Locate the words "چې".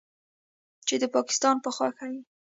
0.87-0.95